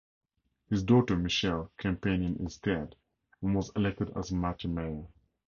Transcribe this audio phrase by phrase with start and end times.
[0.67, 2.95] His daughter Michelle campaigned in his stead
[3.39, 5.05] and was elected as Mati mayor.